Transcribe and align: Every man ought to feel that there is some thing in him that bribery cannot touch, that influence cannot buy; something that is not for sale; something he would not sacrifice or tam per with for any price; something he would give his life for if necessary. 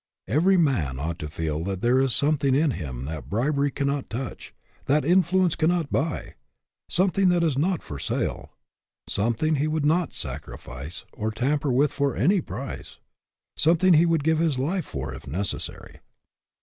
Every 0.27 0.57
man 0.57 0.99
ought 0.99 1.19
to 1.19 1.27
feel 1.29 1.63
that 1.65 1.81
there 1.81 1.99
is 1.99 2.11
some 2.11 2.35
thing 2.39 2.55
in 2.55 2.71
him 2.71 3.05
that 3.05 3.29
bribery 3.29 3.69
cannot 3.69 4.09
touch, 4.09 4.51
that 4.85 5.05
influence 5.05 5.55
cannot 5.55 5.91
buy; 5.91 6.33
something 6.89 7.29
that 7.29 7.43
is 7.43 7.55
not 7.55 7.83
for 7.83 7.99
sale; 7.99 8.49
something 9.07 9.57
he 9.57 9.67
would 9.67 9.85
not 9.85 10.11
sacrifice 10.15 11.05
or 11.13 11.29
tam 11.29 11.59
per 11.59 11.69
with 11.69 11.91
for 11.93 12.15
any 12.15 12.41
price; 12.41 12.97
something 13.55 13.93
he 13.93 14.07
would 14.07 14.23
give 14.23 14.39
his 14.39 14.57
life 14.57 14.85
for 14.85 15.13
if 15.13 15.27
necessary. 15.27 15.99